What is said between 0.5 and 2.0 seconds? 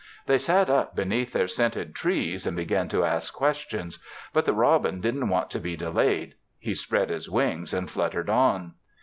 up beneath their scented